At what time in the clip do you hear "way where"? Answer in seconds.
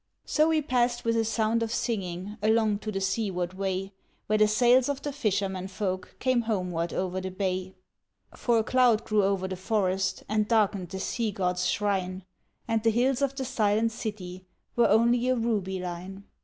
3.53-4.39